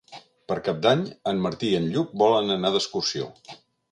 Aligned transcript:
Per 0.51 0.55
Cap 0.67 0.79
d'Any 0.85 1.03
en 1.33 1.43
Martí 1.43 1.69
i 1.73 1.77
en 1.81 1.85
Lluc 1.95 2.17
volen 2.23 2.53
anar 2.57 2.75
d'excursió. 2.77 3.31